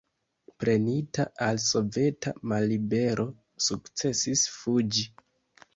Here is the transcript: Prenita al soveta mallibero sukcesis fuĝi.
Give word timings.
Prenita 0.61 1.25
al 1.49 1.61
soveta 1.65 2.33
mallibero 2.55 3.27
sukcesis 3.69 4.49
fuĝi. 4.61 5.09